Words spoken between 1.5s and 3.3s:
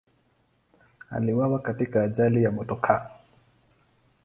katika ajali ya motokaa.